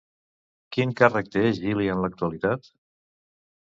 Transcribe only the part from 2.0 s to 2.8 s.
l'actualitat?